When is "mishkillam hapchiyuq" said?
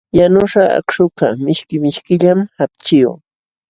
1.83-3.19